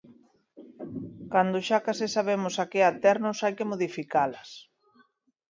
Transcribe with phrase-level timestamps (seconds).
[1.33, 4.49] Cando xa case sabemos a que aternos, hai que modificalas.